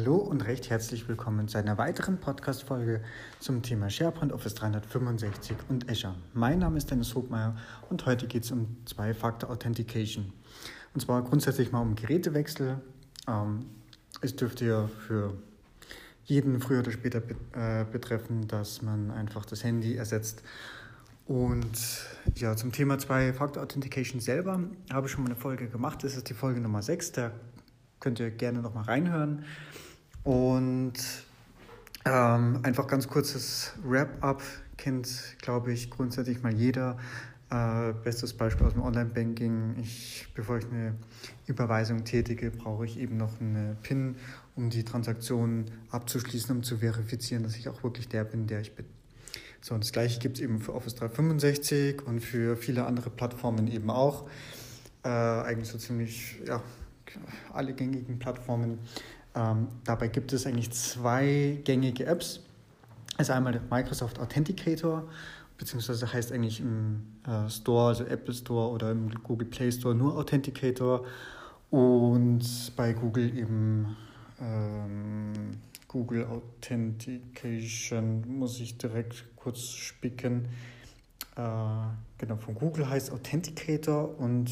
Hallo 0.00 0.16
und 0.16 0.46
recht 0.46 0.70
herzlich 0.70 1.06
willkommen 1.08 1.46
zu 1.46 1.58
einer 1.58 1.76
weiteren 1.76 2.16
Podcast-Folge 2.16 3.02
zum 3.38 3.60
Thema 3.60 3.90
SharePoint 3.90 4.32
Office 4.32 4.54
365 4.54 5.54
und 5.68 5.90
Azure. 5.90 6.14
Mein 6.32 6.60
Name 6.60 6.78
ist 6.78 6.90
Dennis 6.90 7.14
Hogmeier 7.14 7.54
und 7.90 8.06
heute 8.06 8.26
geht 8.26 8.44
es 8.44 8.50
um 8.50 8.78
Zwei-Faktor-Authentication. 8.86 10.32
Und 10.94 11.00
zwar 11.02 11.22
grundsätzlich 11.22 11.70
mal 11.70 11.82
um 11.82 11.96
Gerätewechsel. 11.96 12.80
Ähm, 13.28 13.66
es 14.22 14.34
dürfte 14.34 14.64
ja 14.64 14.88
für 15.06 15.34
jeden 16.24 16.62
früher 16.62 16.78
oder 16.78 16.92
später 16.92 17.20
äh, 17.52 17.84
betreffen, 17.84 18.48
dass 18.48 18.80
man 18.80 19.10
einfach 19.10 19.44
das 19.44 19.64
Handy 19.64 19.96
ersetzt. 19.96 20.42
Und 21.26 22.06
ja, 22.36 22.56
zum 22.56 22.72
Thema 22.72 22.98
Zwei-Faktor-Authentication 22.98 24.22
selber 24.22 24.62
habe 24.90 25.08
ich 25.08 25.12
schon 25.12 25.24
mal 25.24 25.28
eine 25.28 25.38
Folge 25.38 25.68
gemacht. 25.68 26.02
Das 26.04 26.16
ist 26.16 26.30
die 26.30 26.34
Folge 26.34 26.58
Nummer 26.60 26.80
6. 26.80 27.12
Da 27.12 27.32
könnt 28.00 28.18
ihr 28.18 28.30
gerne 28.30 28.62
nochmal 28.62 28.84
reinhören. 28.84 29.44
Und 30.24 30.94
ähm, 32.04 32.60
einfach 32.62 32.86
ganz 32.86 33.08
kurzes 33.08 33.74
Wrap-up 33.84 34.42
kennt, 34.76 35.36
glaube 35.40 35.72
ich, 35.72 35.90
grundsätzlich 35.90 36.42
mal 36.42 36.54
jeder. 36.54 36.98
Äh, 37.50 37.94
bestes 38.04 38.32
Beispiel 38.34 38.66
aus 38.66 38.74
dem 38.74 38.82
Online-Banking. 38.82 39.76
Ich, 39.80 40.28
bevor 40.34 40.58
ich 40.58 40.66
eine 40.66 40.94
Überweisung 41.46 42.04
tätige, 42.04 42.50
brauche 42.50 42.84
ich 42.84 42.98
eben 42.98 43.16
noch 43.16 43.40
eine 43.40 43.76
PIN, 43.82 44.16
um 44.54 44.70
die 44.70 44.84
Transaktion 44.84 45.66
abzuschließen, 45.90 46.54
um 46.54 46.62
zu 46.62 46.78
verifizieren, 46.78 47.42
dass 47.42 47.56
ich 47.56 47.68
auch 47.68 47.82
wirklich 47.82 48.08
der 48.08 48.24
bin, 48.24 48.46
der 48.46 48.60
ich 48.60 48.74
bin. 48.74 48.86
So, 49.60 49.74
und 49.74 49.84
das 49.84 49.92
gleiche 49.92 50.20
gibt 50.20 50.38
es 50.38 50.42
eben 50.42 50.60
für 50.60 50.74
Office 50.74 50.94
365 50.94 52.06
und 52.06 52.20
für 52.20 52.56
viele 52.56 52.86
andere 52.86 53.10
Plattformen 53.10 53.66
eben 53.66 53.90
auch. 53.90 54.28
Äh, 55.02 55.08
eigentlich 55.08 55.68
so 55.68 55.76
ziemlich, 55.76 56.36
ja, 56.46 56.62
alle 57.52 57.74
gängigen 57.74 58.18
Plattformen. 58.18 58.78
Ähm, 59.34 59.68
dabei 59.84 60.08
gibt 60.08 60.32
es 60.32 60.46
eigentlich 60.46 60.70
zwei 60.72 61.60
gängige 61.64 62.06
Apps. 62.06 62.40
Also 63.16 63.32
einmal 63.32 63.52
der 63.52 63.62
Microsoft 63.70 64.18
Authenticator, 64.18 65.04
beziehungsweise 65.58 66.10
heißt 66.12 66.32
eigentlich 66.32 66.60
im 66.60 67.02
äh, 67.26 67.48
Store, 67.48 67.88
also 67.88 68.04
Apple 68.04 68.34
Store 68.34 68.70
oder 68.70 68.90
im 68.90 69.10
Google 69.22 69.46
Play 69.46 69.70
Store 69.70 69.94
nur 69.94 70.16
Authenticator 70.16 71.04
und 71.70 72.42
bei 72.76 72.92
Google 72.94 73.36
eben 73.36 73.96
ähm, 74.40 75.32
Google 75.86 76.26
Authentication 76.26 78.24
muss 78.38 78.58
ich 78.60 78.78
direkt 78.78 79.24
kurz 79.36 79.60
spicken. 79.60 80.48
Äh, 81.36 81.40
genau, 82.18 82.36
von 82.36 82.54
Google 82.54 82.88
heißt 82.88 83.12
Authenticator 83.12 84.18
und 84.18 84.50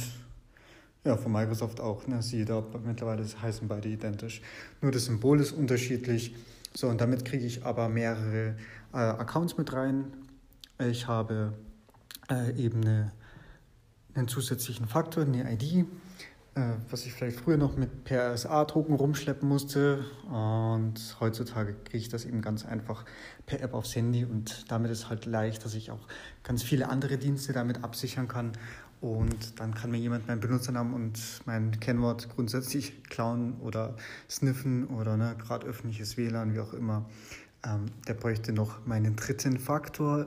ja, 1.05 1.17
von 1.17 1.33
Microsoft 1.33 1.81
auch. 1.81 2.07
Ne? 2.07 2.23
Siehe 2.23 2.45
da, 2.45 2.63
mittlerweile 2.85 3.25
heißen 3.25 3.69
beide 3.69 3.89
identisch. 3.89 4.43
Nur 4.81 4.93
das 4.93 5.07
Symbol 5.07 5.41
ist 5.41 5.53
unterschiedlich. 5.53 6.35
So, 6.75 6.89
und 6.89 7.01
damit 7.01 7.25
kriege 7.25 7.45
ich 7.47 7.65
aber 7.65 7.89
mehrere 7.89 8.57
äh, 8.93 8.99
Accounts 8.99 9.57
mit 9.57 9.73
rein. 9.73 10.13
Ich 10.79 11.07
habe 11.09 11.55
äh, 12.31 12.53
eben 12.57 12.83
eine, 12.83 13.13
einen 14.15 14.29
zusätzlichen 14.29 14.87
Faktor, 14.87 15.25
eine 15.25 15.51
ID, 15.53 15.87
was 16.91 17.06
ich 17.06 17.12
vielleicht 17.12 17.41
früher 17.41 17.56
noch 17.56 17.77
mit 17.77 18.05
per 18.05 18.34
RSA-Drucken 18.34 18.95
rumschleppen 18.95 19.48
musste. 19.48 20.05
Und 20.31 21.17
heutzutage 21.20 21.75
kriege 21.84 21.98
ich 21.98 22.09
das 22.09 22.25
eben 22.25 22.42
ganz 22.42 22.65
einfach 22.65 23.05
per 23.47 23.61
App 23.61 23.75
aufs 23.75 23.95
Handy. 23.97 24.25
Und 24.25 24.70
damit 24.70 24.91
ist 24.91 25.09
halt 25.09 25.27
leicht, 25.27 25.65
dass 25.65 25.75
ich 25.75 25.91
auch 25.91 26.06
ganz 26.42 26.62
viele 26.62 26.89
andere 26.89 27.19
Dienste 27.19 27.53
damit 27.53 27.84
absichern 27.84 28.28
kann 28.28 28.53
und 29.00 29.61
dann 29.61 29.75
kann 29.75 29.91
mir 29.91 29.98
jemand 29.98 30.27
meinen 30.27 30.41
Benutzernamen 30.41 30.92
und 30.92 31.20
mein 31.47 31.78
Kennwort 31.78 32.28
grundsätzlich 32.31 33.04
klauen 33.09 33.54
oder 33.60 33.97
sniffen 34.28 34.88
oder 34.88 35.16
ne, 35.16 35.37
gerade 35.38 35.66
öffentliches 35.66 36.16
WLAN, 36.16 36.54
wie 36.54 36.60
auch 36.60 36.72
immer. 36.72 37.06
Ähm, 37.65 37.87
der 38.06 38.15
bräuchte 38.15 38.53
noch 38.53 38.87
meinen 38.87 39.16
dritten 39.16 39.59
Faktor, 39.59 40.27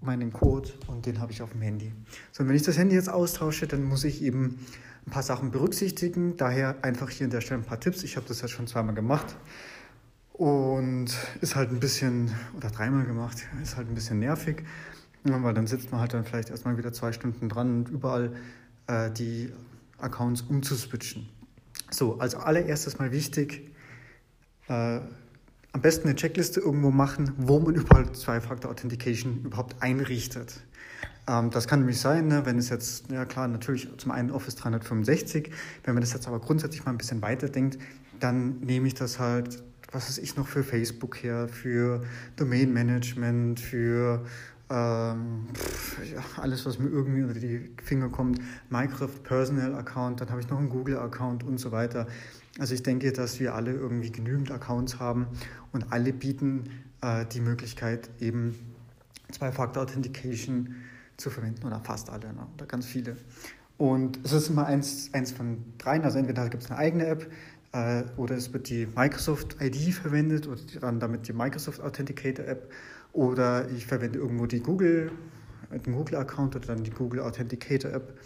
meinen 0.00 0.32
Code 0.32 0.70
und 0.86 1.06
den 1.06 1.20
habe 1.20 1.32
ich 1.32 1.42
auf 1.42 1.52
dem 1.52 1.60
Handy. 1.60 1.92
So, 2.32 2.42
und 2.42 2.48
wenn 2.48 2.56
ich 2.56 2.62
das 2.62 2.78
Handy 2.78 2.94
jetzt 2.94 3.10
austausche, 3.10 3.66
dann 3.66 3.84
muss 3.84 4.04
ich 4.04 4.22
eben 4.22 4.58
ein 5.06 5.10
paar 5.10 5.22
Sachen 5.22 5.50
berücksichtigen. 5.50 6.36
Daher 6.36 6.76
einfach 6.82 7.10
hier 7.10 7.26
an 7.26 7.30
der 7.30 7.40
Stelle 7.40 7.60
ein 7.60 7.66
paar 7.66 7.80
Tipps. 7.80 8.02
Ich 8.02 8.16
habe 8.16 8.26
das 8.26 8.40
jetzt 8.40 8.50
schon 8.50 8.66
zweimal 8.66 8.94
gemacht 8.94 9.36
und 10.32 11.08
ist 11.40 11.54
halt 11.54 11.70
ein 11.70 11.80
bisschen, 11.80 12.34
oder 12.56 12.70
dreimal 12.70 13.04
gemacht, 13.04 13.38
ist 13.62 13.76
halt 13.76 13.88
ein 13.88 13.94
bisschen 13.94 14.18
nervig. 14.20 14.64
Ja, 15.28 15.42
weil 15.42 15.52
dann 15.52 15.66
sitzt 15.66 15.92
man 15.92 16.00
halt 16.00 16.14
dann 16.14 16.24
vielleicht 16.24 16.48
erstmal 16.48 16.78
wieder 16.78 16.94
zwei 16.94 17.12
Stunden 17.12 17.50
dran 17.50 17.80
und 17.80 17.88
überall 17.90 18.32
äh, 18.86 19.10
die 19.10 19.52
Accounts 19.98 20.40
umzuswitchen. 20.42 21.28
So, 21.90 22.18
also 22.18 22.38
allererstes 22.38 22.98
mal 22.98 23.12
wichtig, 23.12 23.70
äh, 24.68 25.00
am 25.72 25.82
besten 25.82 26.08
eine 26.08 26.16
Checkliste 26.16 26.60
irgendwo 26.60 26.90
machen, 26.90 27.32
wo 27.36 27.60
man 27.60 27.74
überall 27.74 28.10
Zwei-Faktor-Authentication 28.12 29.42
überhaupt 29.44 29.82
einrichtet. 29.82 30.60
Ähm, 31.28 31.50
das 31.50 31.68
kann 31.68 31.80
nämlich 31.80 32.00
sein, 32.00 32.28
ne, 32.28 32.44
wenn 32.44 32.58
es 32.58 32.70
jetzt, 32.70 33.10
ja 33.10 33.24
klar, 33.24 33.48
natürlich 33.48 33.88
zum 33.98 34.10
einen 34.10 34.30
Office 34.30 34.56
365, 34.56 35.50
wenn 35.84 35.94
man 35.94 36.00
das 36.00 36.12
jetzt 36.12 36.26
aber 36.26 36.40
grundsätzlich 36.40 36.84
mal 36.84 36.92
ein 36.92 36.98
bisschen 36.98 37.22
weiterdenkt, 37.22 37.78
dann 38.18 38.60
nehme 38.60 38.88
ich 38.88 38.94
das 38.94 39.18
halt, 39.18 39.62
was 39.92 40.08
weiß 40.08 40.18
ich 40.18 40.36
noch 40.36 40.46
für 40.46 40.62
Facebook 40.62 41.22
her, 41.22 41.48
für 41.48 42.02
Domain 42.36 42.72
Management, 42.72 43.60
für 43.60 44.24
ähm, 44.70 45.48
ja, 46.12 46.22
alles, 46.36 46.64
was 46.64 46.78
mir 46.78 46.88
irgendwie 46.88 47.22
unter 47.22 47.40
die 47.40 47.70
Finger 47.82 48.08
kommt, 48.08 48.40
Microsoft 48.68 49.24
Personal 49.24 49.74
Account, 49.74 50.20
dann 50.20 50.30
habe 50.30 50.40
ich 50.40 50.48
noch 50.48 50.58
einen 50.58 50.68
Google 50.68 50.98
Account 50.98 51.42
und 51.42 51.58
so 51.58 51.72
weiter. 51.72 52.06
Also 52.58 52.74
ich 52.74 52.82
denke, 52.82 53.12
dass 53.12 53.40
wir 53.40 53.54
alle 53.54 53.72
irgendwie 53.72 54.10
genügend 54.10 54.50
Accounts 54.50 54.98
haben 54.98 55.26
und 55.72 55.92
alle 55.92 56.12
bieten 56.12 56.70
äh, 57.00 57.24
die 57.26 57.40
Möglichkeit, 57.40 58.10
eben 58.20 58.56
Zwei-Faktor-Authentication 59.30 60.74
zu 61.16 61.30
verwenden 61.30 61.66
oder 61.66 61.80
fast 61.80 62.10
alle 62.10 62.32
ne? 62.32 62.46
oder 62.54 62.66
ganz 62.66 62.86
viele. 62.86 63.16
Und 63.78 64.18
es 64.24 64.32
ist 64.32 64.48
immer 64.48 64.66
eins, 64.66 65.10
eins 65.12 65.32
von 65.32 65.64
dreien, 65.78 66.02
also 66.02 66.18
entweder 66.18 66.48
gibt 66.48 66.64
es 66.64 66.70
eine 66.70 66.78
eigene 66.78 67.06
App 67.06 67.30
äh, 67.72 68.02
oder 68.16 68.36
es 68.36 68.52
wird 68.52 68.68
die 68.68 68.86
Microsoft 68.86 69.56
ID 69.60 69.94
verwendet 69.94 70.46
oder 70.48 70.60
dann 70.80 71.00
damit 71.00 71.28
die 71.28 71.32
Microsoft 71.32 71.80
Authenticator 71.80 72.44
App 72.46 72.70
oder 73.12 73.68
ich 73.70 73.86
verwende 73.86 74.18
irgendwo 74.18 74.46
die 74.46 74.60
Google, 74.60 75.10
den 75.70 75.94
Google-Account 75.94 76.56
oder 76.56 76.66
dann 76.66 76.84
die 76.84 76.90
Google 76.90 77.20
Authenticator-App. 77.20 78.18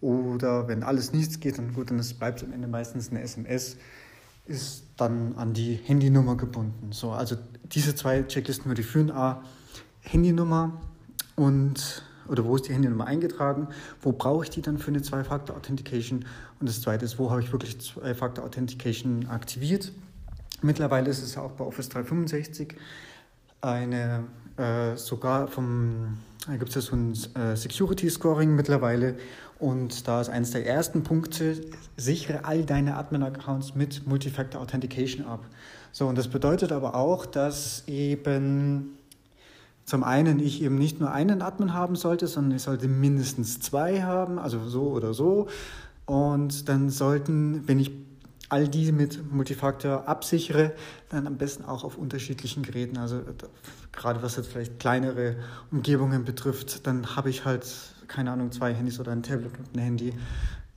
Oder 0.00 0.68
wenn 0.68 0.82
alles 0.82 1.12
nichts 1.12 1.40
geht, 1.40 1.58
dann 1.58 1.74
gut, 1.74 1.90
dann 1.90 2.02
bleibt 2.18 2.42
am 2.42 2.52
Ende 2.52 2.68
meistens 2.68 3.10
eine 3.10 3.20
SMS, 3.20 3.76
ist 4.46 4.84
dann 4.96 5.34
an 5.36 5.52
die 5.52 5.74
Handynummer 5.74 6.36
gebunden. 6.36 6.92
So, 6.92 7.12
also 7.12 7.36
diese 7.64 7.94
zwei 7.94 8.22
Checklisten 8.22 8.66
würde 8.66 8.80
ich 8.80 8.86
führen. 8.86 9.10
A, 9.10 9.42
Handynummer 10.00 10.80
und 11.36 12.02
oder 12.28 12.44
wo 12.44 12.54
ist 12.54 12.68
die 12.68 12.72
Handynummer 12.72 13.06
eingetragen, 13.06 13.68
wo 14.00 14.12
brauche 14.12 14.44
ich 14.44 14.50
die 14.50 14.62
dann 14.62 14.78
für 14.78 14.88
eine 14.88 15.02
Zwei-Faktor-Authentication 15.02 16.24
und 16.60 16.68
das 16.68 16.80
zweite 16.80 17.04
ist, 17.04 17.18
wo 17.18 17.30
habe 17.30 17.42
ich 17.42 17.50
wirklich 17.50 17.80
Zwei-Faktor-Authentication 17.80 19.26
aktiviert. 19.26 19.92
Mittlerweile 20.62 21.10
ist 21.10 21.22
es 21.22 21.34
ja 21.34 21.42
auch 21.42 21.52
bei 21.52 21.64
Office 21.64 21.88
365 21.88 22.76
eine 23.62 24.24
äh, 24.60 24.96
sogar 24.96 25.48
vom, 25.48 26.18
da 26.46 26.56
gibt 26.56 26.68
es 26.68 26.74
ja 26.74 26.80
so 26.80 26.94
ein 26.94 27.12
äh, 27.34 27.56
Security 27.56 28.08
Scoring 28.10 28.54
mittlerweile 28.54 29.16
und 29.58 30.06
da 30.06 30.20
ist 30.20 30.28
eines 30.28 30.52
der 30.52 30.66
ersten 30.66 31.02
Punkte, 31.02 31.60
sichere 31.96 32.44
all 32.44 32.64
deine 32.64 32.96
Admin-Accounts 32.96 33.74
mit 33.74 34.06
Multifactor 34.06 34.60
Authentication 34.60 35.26
ab. 35.26 35.44
So, 35.92 36.06
und 36.06 36.16
das 36.16 36.28
bedeutet 36.28 36.72
aber 36.72 36.94
auch, 36.94 37.26
dass 37.26 37.84
eben 37.86 38.96
zum 39.84 40.04
einen 40.04 40.38
ich 40.38 40.62
eben 40.62 40.76
nicht 40.76 41.00
nur 41.00 41.10
einen 41.10 41.42
Admin 41.42 41.74
haben 41.74 41.96
sollte, 41.96 42.26
sondern 42.26 42.56
ich 42.56 42.62
sollte 42.62 42.86
mindestens 42.86 43.60
zwei 43.60 44.02
haben, 44.02 44.38
also 44.38 44.68
so 44.68 44.90
oder 44.90 45.14
so. 45.14 45.48
Und 46.06 46.68
dann 46.68 46.90
sollten, 46.90 47.66
wenn 47.66 47.80
ich 47.80 47.90
all 48.50 48.68
die 48.68 48.92
mit 48.92 49.32
Multifaktor 49.32 50.06
absichere, 50.06 50.72
dann 51.08 51.26
am 51.26 51.38
besten 51.38 51.64
auch 51.64 51.84
auf 51.84 51.96
unterschiedlichen 51.96 52.62
Geräten. 52.62 52.98
Also 52.98 53.22
gerade 53.92 54.22
was 54.22 54.36
jetzt 54.36 54.48
vielleicht 54.48 54.78
kleinere 54.78 55.36
Umgebungen 55.70 56.24
betrifft, 56.24 56.86
dann 56.86 57.16
habe 57.16 57.30
ich 57.30 57.44
halt, 57.44 57.66
keine 58.08 58.32
Ahnung, 58.32 58.52
zwei 58.52 58.74
Handys 58.74 59.00
oder 59.00 59.12
ein 59.12 59.22
Tablet 59.22 59.52
und 59.58 59.74
ein 59.74 59.80
Handy. 59.80 60.14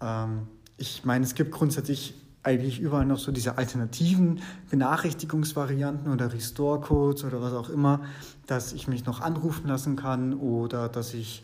Ähm, 0.01 0.47
ich 0.77 1.03
meine, 1.03 1.25
es 1.25 1.35
gibt 1.35 1.51
grundsätzlich 1.51 2.13
eigentlich 2.43 2.79
überall 2.79 3.05
noch 3.05 3.19
so 3.19 3.31
diese 3.31 3.57
alternativen 3.57 4.41
Benachrichtigungsvarianten 4.69 6.11
oder 6.11 6.31
Restore-Codes 6.31 7.23
oder 7.23 7.41
was 7.41 7.53
auch 7.53 7.69
immer, 7.69 8.01
dass 8.47 8.73
ich 8.73 8.87
mich 8.87 9.05
noch 9.05 9.21
anrufen 9.21 9.67
lassen 9.67 9.95
kann 9.95 10.33
oder 10.33 10.89
dass 10.89 11.13
ich 11.13 11.43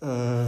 äh, 0.00 0.46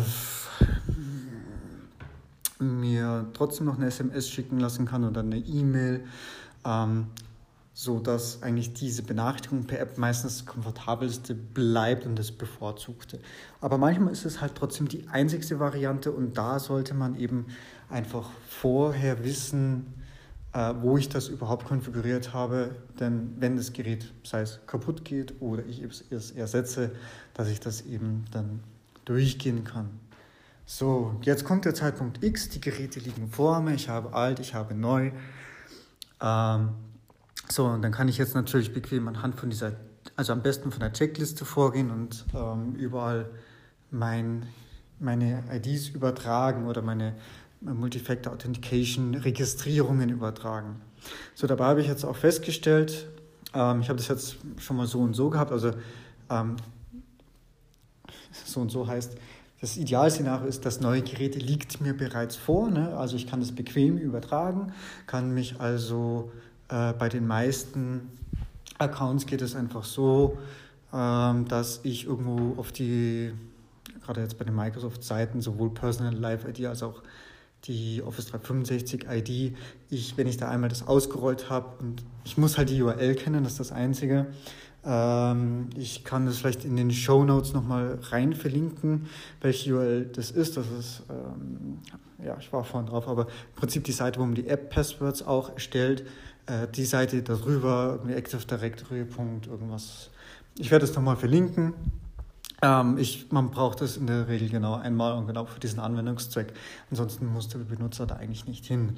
mir 2.63 3.29
trotzdem 3.35 3.67
noch 3.67 3.77
eine 3.77 3.87
SMS 3.87 4.29
schicken 4.29 4.59
lassen 4.59 4.87
kann 4.87 5.05
oder 5.05 5.21
eine 5.21 5.39
E-Mail, 5.39 6.05
ähm, 6.65 7.07
so 7.75 8.01
dass 8.01 8.43
eigentlich 8.43 8.75
diese 8.75 9.03
Benachrichtigung 9.03 9.65
per 9.65 9.81
App 9.81 9.97
meistens 9.97 10.39
das 10.39 10.47
komfortabelste 10.47 11.35
bleibt 11.35 12.05
und 12.07 12.19
das 12.19 12.31
bevorzugte. 12.31 13.19
Aber 13.61 13.79
manchmal 13.79 14.13
ist 14.13 14.25
es 14.25 14.41
halt 14.41 14.55
trotzdem 14.55 14.89
die 14.89 15.09
einzigste 15.09 15.59
Variante 15.59 16.13
und 16.13 16.37
da 16.37 16.59
sollte 16.59 16.95
man 16.95 17.15
eben 17.17 17.47
einfach 17.89 18.29
vorher 18.47 19.25
wissen, 19.25 19.95
äh, 20.53 20.75
wo 20.81 20.99
ich 20.99 21.09
das 21.09 21.29
überhaupt 21.29 21.65
konfiguriert 21.65 22.35
habe. 22.35 22.77
Denn 23.01 23.35
wenn 23.39 23.57
das 23.57 23.73
Gerät, 23.73 24.13
sei 24.23 24.43
es 24.43 24.61
kaputt 24.67 25.05
geht 25.05 25.41
oder 25.41 25.65
ich 25.65 25.83
es 25.83 26.31
ersetze, 26.31 26.91
dass 27.35 27.49
ich 27.49 27.61
das 27.61 27.83
eben 27.83 28.27
dann 28.33 28.61
durchgehen 29.05 29.65
kann. 29.65 29.89
So, 30.65 31.17
jetzt 31.23 31.45
kommt 31.45 31.65
der 31.65 31.75
Zeitpunkt 31.75 32.23
X, 32.23 32.49
die 32.49 32.61
Geräte 32.61 33.01
liegen 33.01 33.29
vor 33.29 33.61
mir, 33.61 33.75
ich 33.75 33.89
habe 33.89 34.15
alt, 34.15 34.39
ich 34.39 34.55
habe 34.55 34.75
neu. 34.75 35.11
Ähm, 36.21 36.71
so, 37.49 37.67
und 37.67 37.83
dann 37.83 37.93
kann 37.93 38.09
ich 38.09 38.17
jetzt 38.17 38.35
natürlich 38.35 38.73
bequem 38.73 39.09
anhand 39.09 39.35
von 39.39 39.51
dieser, 39.51 39.73
also 40.17 40.33
am 40.33 40.43
besten 40.43 40.71
von 40.71 40.81
der 40.81 40.93
Checkliste 40.93 41.45
vorgehen 41.45 41.91
und 41.91 42.25
ähm, 42.35 42.75
überall 42.77 43.29
mein, 43.91 44.47
meine 45.01 45.43
IDs 45.53 45.89
übertragen 45.89 46.67
oder 46.67 46.81
meine 46.81 47.15
Multifactor 47.61 48.33
Authentication 48.33 49.15
Registrierungen 49.15 50.11
übertragen. 50.11 50.81
So, 51.35 51.47
dabei 51.47 51.67
habe 51.67 51.81
ich 51.81 51.89
jetzt 51.89 52.05
auch 52.05 52.17
festgestellt, 52.17 53.09
ähm, 53.53 53.81
ich 53.81 53.89
habe 53.89 53.99
das 53.99 54.09
jetzt 54.09 54.37
schon 54.59 54.77
mal 54.77 54.87
so 54.87 55.01
und 55.01 55.15
so 55.15 55.29
gehabt, 55.29 55.51
also 55.51 55.73
ähm, 56.31 56.57
so 58.47 58.61
und 58.61 58.71
so 58.71 58.87
heißt, 58.87 59.17
das 59.63 59.77
Idealszenario 59.77 60.49
ist, 60.49 60.67
das 60.67 60.81
neue 60.81 61.03
Gerät 61.03 61.41
liegt 61.41 61.81
mir 61.81 61.97
bereits 61.97 62.35
vor, 62.35 62.69
ne? 62.69 62.97
also 62.97 63.15
ich 63.15 63.29
kann 63.29 63.39
das 63.39 63.53
bequem 63.53 63.97
übertragen, 63.97 64.73
kann 65.07 65.33
mich 65.33 65.61
also 65.61 66.33
äh, 66.69 66.93
bei 66.93 67.09
den 67.09 67.29
meisten 67.29 68.11
Accounts 68.79 69.25
geht 69.25 69.41
es 69.41 69.55
einfach 69.55 69.85
so, 69.85 70.37
ähm, 70.93 71.47
dass 71.47 71.79
ich 71.85 72.07
irgendwo 72.07 72.61
auf 72.61 72.73
die, 72.73 73.33
gerade 74.05 74.23
jetzt 74.23 74.37
bei 74.37 74.45
den 74.45 74.57
Microsoft-Seiten, 74.57 75.41
sowohl 75.41 75.71
Personal 75.71 76.13
Live 76.13 76.45
ID 76.45 76.67
als 76.67 76.83
auch 76.83 77.01
die 77.63 78.03
Office 78.03 78.27
365 78.27 79.07
ID, 79.09 79.57
ich, 79.91 80.17
wenn 80.17 80.27
ich 80.27 80.39
da 80.39 80.51
einmal 80.51 80.71
das 80.71 80.89
ausgerollt 80.89 81.51
habe 81.51 81.79
und 81.79 82.03
ich 82.25 82.37
muss 82.37 82.59
halt 82.59 82.69
die 82.69 82.83
URL 82.83 83.15
kennen, 83.15 83.45
das 83.45 83.53
ist 83.53 83.61
das 83.61 83.71
Einzige. 83.71 84.27
Ähm, 84.85 85.71
ich 85.77 86.05
kann 86.05 86.27
das 86.27 86.39
vielleicht 86.39 86.65
in 86.65 86.77
den 86.77 86.91
Show 86.91 87.25
Notes 87.25 87.53
nochmal 87.53 87.99
rein 88.11 88.35
verlinken, 88.35 89.07
welche 89.41 89.75
URL 89.75 90.07
das 90.07 90.31
ist. 90.31 90.57
Das 90.57 90.67
ist, 90.71 91.03
ähm, 91.09 91.79
ja, 92.25 92.37
ich 92.39 92.53
war 92.53 92.65
vorhin 92.65 92.89
drauf, 92.89 93.07
aber 93.09 93.27
im 93.27 93.55
Prinzip 93.57 93.85
die 93.85 93.93
Seite, 93.93 94.19
wo 94.19 94.25
man 94.25 94.35
die 94.35 94.49
App-Passwords 94.49 95.23
auch 95.23 95.51
erstellt. 95.51 96.05
Äh, 96.47 96.67
die 96.69 96.85
Seite 96.85 97.23
darüber, 97.23 97.93
irgendwie 97.93 98.15
Active 98.15 98.45
Directory. 98.45 99.07
irgendwas. 99.49 100.11
Ich 100.59 100.71
werde 100.71 100.85
es 100.85 100.95
nochmal 100.95 101.17
verlinken. 101.17 101.75
Ähm, 102.61 102.99
ich, 102.99 103.31
man 103.31 103.51
braucht 103.51 103.81
es 103.83 103.97
in 103.97 104.07
der 104.07 104.29
Regel 104.29 104.49
genau 104.49 104.75
einmal 104.75 105.17
und 105.17 105.27
genau 105.27 105.45
für 105.45 105.61
diesen 105.61 105.81
Anwendungszweck. 105.81 106.53
Ansonsten 106.91 107.27
muss 107.27 107.49
der 107.49 107.59
Benutzer 107.59 108.07
da 108.07 108.17
eigentlich 108.17 108.47
nicht 108.47 108.67
hin. 108.67 108.97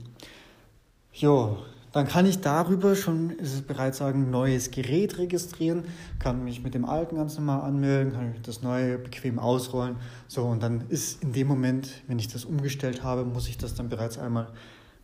Jo, 1.12 1.58
dann 1.94 2.08
kann 2.08 2.26
ich 2.26 2.40
darüber 2.40 2.96
schon, 2.96 3.30
ist 3.30 3.54
es 3.54 3.62
bereits 3.62 3.98
sagen, 3.98 4.28
neues 4.28 4.72
Gerät 4.72 5.16
registrieren, 5.18 5.84
kann 6.18 6.42
mich 6.42 6.62
mit 6.64 6.74
dem 6.74 6.84
alten 6.84 7.14
ganz 7.14 7.36
normal 7.36 7.60
anmelden, 7.60 8.12
kann 8.12 8.34
das 8.42 8.62
neue 8.62 8.98
bequem 8.98 9.38
ausrollen. 9.38 9.94
So, 10.26 10.42
und 10.42 10.60
dann 10.60 10.88
ist 10.88 11.22
in 11.22 11.32
dem 11.32 11.46
Moment, 11.46 12.02
wenn 12.08 12.18
ich 12.18 12.26
das 12.26 12.44
umgestellt 12.44 13.04
habe, 13.04 13.24
muss 13.24 13.48
ich 13.48 13.58
das 13.58 13.76
dann 13.76 13.88
bereits 13.88 14.18
einmal 14.18 14.48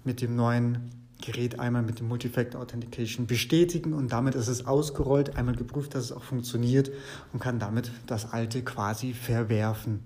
mit 0.03 0.21
dem 0.21 0.35
neuen 0.35 0.91
Gerät 1.21 1.61
einmal 1.61 1.83
mit 1.83 2.01
dem 2.01 2.09
Multifactor 2.09 2.61
Authentication 2.61 3.27
bestätigen 3.27 3.93
und 3.93 4.11
damit 4.11 4.35
ist 4.35 4.49
es 4.49 4.67
ausgerollt, 4.67 5.37
einmal 5.37 5.55
geprüft, 5.55 5.95
dass 5.95 6.05
es 6.05 6.13
auch 6.13 6.23
funktioniert 6.25 6.91
und 7.33 7.41
kann 7.41 7.59
damit 7.61 7.93
das 8.07 8.33
alte 8.33 8.63
quasi 8.63 9.13
verwerfen. 9.13 10.01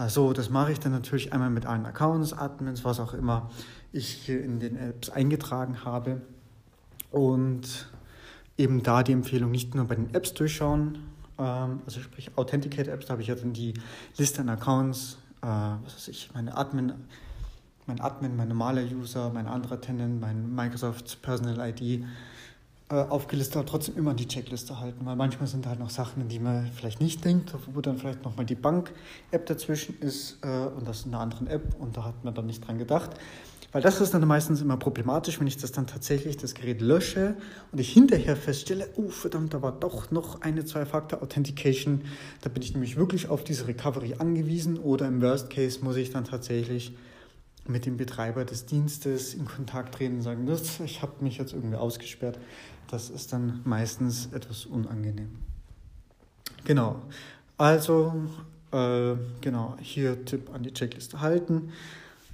Also 0.00 0.32
das 0.32 0.48
mache 0.48 0.72
ich 0.72 0.80
dann 0.80 0.92
natürlich 0.92 1.34
einmal 1.34 1.50
mit 1.50 1.66
allen 1.66 1.84
Accounts, 1.84 2.32
Admins, 2.32 2.86
was 2.86 2.98
auch 3.00 3.12
immer 3.12 3.50
ich 3.92 4.08
hier 4.08 4.42
in 4.42 4.58
den 4.58 4.78
Apps 4.78 5.10
eingetragen 5.10 5.84
habe. 5.84 6.22
Und 7.10 7.90
eben 8.56 8.82
da 8.82 9.02
die 9.02 9.12
Empfehlung 9.12 9.50
nicht 9.50 9.74
nur 9.74 9.84
bei 9.84 9.96
den 9.96 10.14
Apps 10.14 10.32
durchschauen, 10.32 11.00
ähm, 11.38 11.80
also 11.84 12.00
sprich 12.00 12.30
Authenticate 12.38 12.88
Apps, 12.88 13.06
da 13.06 13.12
habe 13.12 13.20
ich 13.20 13.28
ja 13.28 13.34
dann 13.34 13.52
die 13.52 13.74
Liste 14.16 14.40
an 14.40 14.48
Accounts, 14.48 15.18
äh, 15.42 15.46
was 15.46 15.94
weiß 15.94 16.08
ich, 16.08 16.30
meine 16.32 16.56
Admin 16.56 16.94
mein 17.86 18.00
Admin, 18.00 18.36
mein 18.36 18.48
normaler 18.48 18.82
User, 18.82 19.30
mein 19.34 19.48
anderer 19.48 19.82
Tenant, 19.82 20.18
mein 20.18 20.54
Microsoft 20.54 21.20
Personal 21.20 21.58
ID 21.68 22.06
aufgelistet, 22.96 23.56
aber 23.56 23.66
trotzdem 23.66 23.96
immer 23.96 24.14
die 24.14 24.26
Checkliste 24.26 24.80
halten, 24.80 25.06
weil 25.06 25.16
manchmal 25.16 25.46
sind 25.46 25.66
halt 25.66 25.78
noch 25.78 25.90
Sachen, 25.90 26.22
an 26.22 26.28
die 26.28 26.38
man 26.38 26.66
vielleicht 26.74 27.00
nicht 27.00 27.24
denkt, 27.24 27.54
wo 27.72 27.80
dann 27.80 27.98
vielleicht 27.98 28.24
nochmal 28.24 28.46
die 28.46 28.56
Bank-App 28.56 29.46
dazwischen 29.46 29.98
ist 30.00 30.38
äh, 30.42 30.48
und 30.48 30.88
das 30.88 31.06
in 31.06 31.14
einer 31.14 31.22
anderen 31.22 31.46
App 31.46 31.76
und 31.78 31.96
da 31.96 32.04
hat 32.04 32.24
man 32.24 32.34
dann 32.34 32.46
nicht 32.46 32.66
dran 32.66 32.78
gedacht. 32.78 33.10
Weil 33.72 33.82
das 33.82 34.00
ist 34.00 34.12
dann 34.12 34.26
meistens 34.26 34.60
immer 34.60 34.76
problematisch, 34.76 35.38
wenn 35.38 35.46
ich 35.46 35.56
das 35.56 35.70
dann 35.70 35.86
tatsächlich 35.86 36.36
das 36.36 36.54
Gerät 36.54 36.80
lösche 36.80 37.36
und 37.70 37.78
ich 37.78 37.92
hinterher 37.92 38.34
feststelle, 38.34 38.88
oh 38.96 39.10
verdammt, 39.10 39.54
da 39.54 39.62
war 39.62 39.70
doch 39.70 40.10
noch 40.10 40.40
eine 40.40 40.64
Zwei-Faktor-Authentication. 40.64 42.02
Da 42.40 42.48
bin 42.48 42.64
ich 42.64 42.72
nämlich 42.72 42.96
wirklich 42.96 43.28
auf 43.28 43.44
diese 43.44 43.68
Recovery 43.68 44.16
angewiesen 44.18 44.78
oder 44.78 45.06
im 45.06 45.22
Worst 45.22 45.50
Case 45.50 45.78
muss 45.84 45.96
ich 45.96 46.10
dann 46.10 46.24
tatsächlich 46.24 46.92
mit 47.66 47.86
dem 47.86 47.96
Betreiber 47.96 48.44
des 48.44 48.66
Dienstes 48.66 49.34
in 49.34 49.44
Kontakt 49.44 49.94
treten 49.94 50.16
und 50.16 50.22
sagen, 50.22 50.46
das, 50.46 50.80
ich 50.80 51.02
habe 51.02 51.22
mich 51.22 51.38
jetzt 51.38 51.52
irgendwie 51.52 51.76
ausgesperrt. 51.76 52.38
Das 52.88 53.10
ist 53.10 53.32
dann 53.32 53.60
meistens 53.64 54.28
etwas 54.32 54.66
unangenehm. 54.66 55.30
Genau. 56.64 57.02
Also, 57.56 58.14
äh, 58.72 59.14
genau, 59.40 59.76
hier 59.80 60.24
Tipp 60.24 60.50
an 60.52 60.62
die 60.62 60.72
Checkliste 60.72 61.20
halten. 61.20 61.72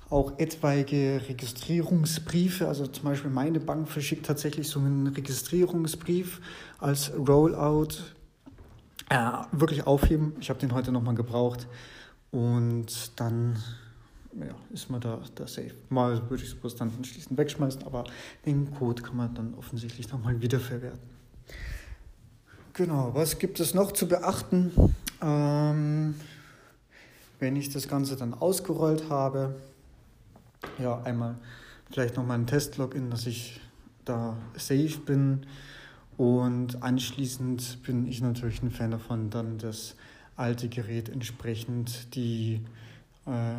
Auch 0.08 0.38
etwaige 0.38 1.20
Registrierungsbriefe, 1.29 2.69
also 2.69 2.87
zum 2.87 3.05
Beispiel 3.05 3.31
meine 3.31 3.58
Bank 3.58 3.88
verschickt 3.88 4.25
tatsächlich 4.25 4.69
so 4.69 4.79
einen 4.79 5.08
Registrierungsbrief 5.08 6.40
als 6.79 7.12
Rollout. 7.17 7.88
Äh, 9.08 9.31
wirklich 9.52 9.87
aufheben. 9.87 10.34
Ich 10.40 10.49
habe 10.49 10.58
den 10.61 10.72
heute 10.72 10.93
nochmal 10.93 11.14
gebraucht. 11.14 11.67
Und 12.31 13.19
dann 13.20 13.56
ja, 14.41 14.55
ist 14.73 14.91
man 14.91 15.00
da, 15.00 15.21
da 15.35 15.47
safe. 15.47 15.75
Mal 15.88 16.29
würde 16.31 16.43
ich 16.43 16.50
sowas 16.50 16.75
dann 16.75 16.93
anschließend 16.97 17.38
wegschmeißen, 17.38 17.85
aber 17.85 18.05
den 18.44 18.73
Code 18.75 19.03
kann 19.03 19.17
man 19.17 19.35
dann 19.35 19.55
offensichtlich 19.55 20.11
nochmal 20.11 20.41
wiederverwerten. 20.41 21.17
Genau, 22.75 23.15
was 23.15 23.38
gibt 23.38 23.59
es 23.61 23.73
noch 23.73 23.93
zu 23.93 24.06
beachten? 24.06 24.71
Ähm, 25.23 26.15
wenn 27.39 27.56
ich 27.56 27.70
das 27.70 27.89
Ganze 27.89 28.17
dann 28.17 28.34
ausgerollt 28.34 29.08
habe, 29.08 29.56
ja, 30.79 31.01
einmal 31.03 31.37
vielleicht 31.91 32.17
nochmal 32.17 32.39
ein 32.39 32.46
Test-Login, 32.46 33.10
dass 33.10 33.27
ich 33.27 33.60
da 34.05 34.37
safe 34.56 34.99
bin. 35.05 35.46
Und 36.17 36.82
anschließend 36.82 37.82
bin 37.82 38.06
ich 38.06 38.20
natürlich 38.20 38.63
ein 38.63 38.70
Fan 38.70 38.91
davon, 38.91 39.31
dann 39.31 39.58
das 39.58 39.96
alte 40.37 40.69
Gerät 40.69 41.08
entsprechend 41.08 42.15
die 42.15 42.60
äh, 43.27 43.56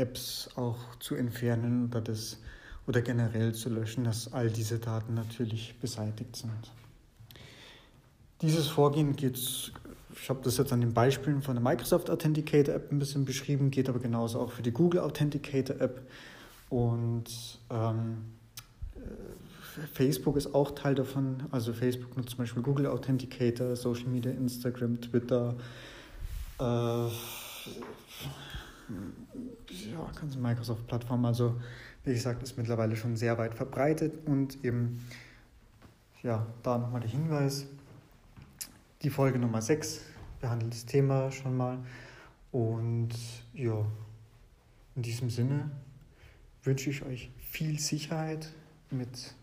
Apps 0.00 0.48
auch 0.56 0.78
zu 0.98 1.14
entfernen 1.14 1.86
oder, 1.86 2.00
das, 2.00 2.38
oder 2.86 3.02
generell 3.02 3.54
zu 3.54 3.68
löschen, 3.68 4.04
dass 4.04 4.32
all 4.32 4.50
diese 4.50 4.78
Daten 4.78 5.14
natürlich 5.14 5.78
beseitigt 5.80 6.36
sind. 6.36 6.72
Dieses 8.40 8.68
Vorgehen 8.68 9.14
geht, 9.16 9.36
ich 9.36 10.28
habe 10.30 10.40
das 10.42 10.56
jetzt 10.56 10.72
an 10.72 10.80
den 10.80 10.94
Beispielen 10.94 11.42
von 11.42 11.54
der 11.54 11.62
Microsoft 11.62 12.08
Authenticator 12.08 12.74
App 12.74 12.90
ein 12.90 12.98
bisschen 12.98 13.26
beschrieben, 13.26 13.70
geht 13.70 13.88
aber 13.88 13.98
genauso 13.98 14.40
auch 14.40 14.52
für 14.52 14.62
die 14.62 14.72
Google 14.72 15.00
Authenticator 15.00 15.78
App. 15.80 16.00
Und 16.70 17.26
ähm, 17.70 18.24
äh, 18.94 19.86
Facebook 19.92 20.36
ist 20.36 20.54
auch 20.54 20.70
Teil 20.70 20.94
davon. 20.94 21.42
Also 21.50 21.74
Facebook 21.74 22.16
nutzt 22.16 22.30
zum 22.30 22.38
Beispiel 22.38 22.62
Google 22.62 22.86
Authenticator, 22.86 23.76
Social 23.76 24.06
Media, 24.06 24.32
Instagram, 24.32 25.00
Twitter. 25.00 25.56
Äh, 26.58 27.08
ja, 29.70 30.10
ganze 30.18 30.38
Microsoft-Plattform. 30.38 31.24
Also, 31.24 31.60
wie 32.04 32.12
gesagt, 32.12 32.42
ist 32.42 32.56
mittlerweile 32.56 32.96
schon 32.96 33.16
sehr 33.16 33.38
weit 33.38 33.54
verbreitet 33.54 34.26
und 34.26 34.64
eben, 34.64 35.04
ja, 36.22 36.46
da 36.62 36.78
nochmal 36.78 37.00
der 37.00 37.10
Hinweis. 37.10 37.66
Die 39.02 39.10
Folge 39.10 39.38
Nummer 39.38 39.62
6 39.62 40.02
behandelt 40.40 40.72
das 40.72 40.86
Thema 40.86 41.30
schon 41.30 41.56
mal. 41.56 41.78
Und 42.52 43.10
ja, 43.54 43.86
in 44.96 45.02
diesem 45.02 45.30
Sinne 45.30 45.70
wünsche 46.64 46.90
ich 46.90 47.02
euch 47.04 47.30
viel 47.38 47.78
Sicherheit 47.78 48.52
mit 48.90 49.34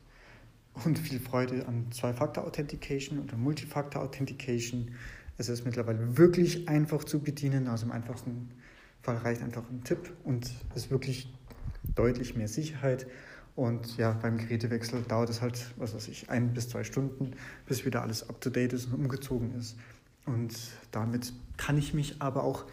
und 0.86 1.00
viel 1.00 1.20
Freude 1.20 1.68
an 1.68 1.92
Zwei-Faktor-Authentication 1.92 3.20
oder 3.20 3.36
Multifaktor-Authentication. 3.38 4.92
Es 5.38 5.50
ist 5.50 5.66
mittlerweile 5.66 6.18
wirklich 6.18 6.68
einfach 6.70 7.04
zu 7.04 7.20
bedienen, 7.20 7.68
also 7.68 7.86
im 7.86 7.92
einfachsten 7.92 8.50
Fall 9.08 9.18
reicht 9.18 9.42
einfach 9.42 9.64
ein 9.70 9.86
Tipp 9.86 10.12
und 10.26 10.52
ist 10.76 10.92
wirklich 10.92 11.34
deutlich 11.96 12.36
mehr 12.36 12.50
Sicherheit. 12.50 13.08
Und 13.56 13.96
ja, 13.98 14.12
beim 14.12 14.38
Gerätewechsel 14.38 15.02
dauert 15.04 15.30
es 15.30 15.42
halt, 15.42 15.74
was 15.78 15.96
weiß 15.96 16.10
ich, 16.10 16.30
ein 16.30 16.54
bis 16.54 16.68
zwei 16.68 16.84
Stunden, 16.84 17.32
bis 17.66 17.86
wieder 17.86 18.02
alles 18.02 18.30
up 18.30 18.42
to 18.42 18.50
date 18.50 18.74
ist 18.74 18.88
und 18.88 18.96
umgezogen 18.96 19.56
ist. 19.58 19.78
Und 20.26 20.54
damit 20.92 21.32
kann 21.56 21.78
ich 21.78 21.94
mich 21.94 22.22
aber 22.22 22.44
auch 22.44 22.66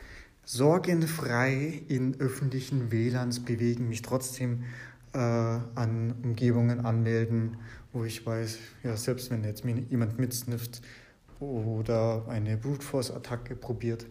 sorgenfrei 0.44 1.82
in 1.86 2.18
öffentlichen 2.18 2.90
WLANs 2.90 3.44
bewegen, 3.44 3.88
mich 3.88 4.02
trotzdem 4.02 4.64
äh, 5.12 5.18
an 5.18 6.16
Umgebungen 6.24 6.84
anmelden, 6.84 7.58
wo 7.92 8.02
ich 8.04 8.26
weiß, 8.26 8.58
ja, 8.82 8.96
selbst 8.96 9.30
wenn 9.30 9.44
jetzt 9.44 9.64
jemand 9.64 10.18
mitsnifft 10.18 10.82
oder 11.38 12.26
eine 12.28 12.56
Brute 12.56 12.84
Force 12.84 13.12
Attacke 13.12 13.54
probiert, 13.54 14.06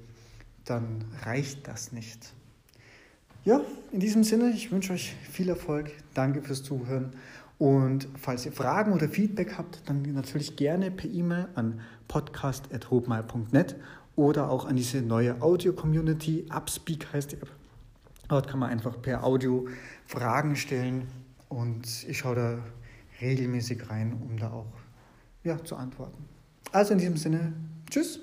dann 0.65 1.05
reicht 1.23 1.67
das 1.67 1.91
nicht. 1.91 2.33
Ja, 3.45 3.61
in 3.91 3.99
diesem 3.99 4.23
Sinne, 4.23 4.51
ich 4.51 4.71
wünsche 4.71 4.93
euch 4.93 5.15
viel 5.29 5.49
Erfolg. 5.49 5.91
Danke 6.13 6.41
fürs 6.41 6.63
Zuhören. 6.63 7.11
Und 7.59 8.07
falls 8.17 8.45
ihr 8.45 8.51
Fragen 8.51 8.93
oder 8.93 9.09
Feedback 9.09 9.57
habt, 9.57 9.81
dann 9.87 10.01
natürlich 10.13 10.55
gerne 10.55 10.91
per 10.91 11.09
E-Mail 11.09 11.47
an 11.55 11.81
podcast.hobmal.net 12.07 13.75
oder 14.15 14.49
auch 14.49 14.65
an 14.65 14.75
diese 14.75 15.01
neue 15.01 15.41
Audio-Community. 15.41 16.47
Upspeak 16.49 17.11
heißt 17.13 17.33
die 17.33 17.35
App. 17.35 17.51
Dort 18.27 18.47
kann 18.47 18.59
man 18.59 18.69
einfach 18.69 19.01
per 19.01 19.23
Audio 19.23 19.67
Fragen 20.05 20.55
stellen 20.55 21.07
und 21.49 21.85
ich 22.07 22.19
schaue 22.19 22.35
da 22.35 22.59
regelmäßig 23.21 23.89
rein, 23.89 24.13
um 24.13 24.37
da 24.37 24.51
auch 24.51 24.73
ja, 25.43 25.63
zu 25.63 25.75
antworten. 25.75 26.25
Also 26.71 26.93
in 26.93 26.99
diesem 26.99 27.17
Sinne, 27.17 27.53
tschüss. 27.89 28.19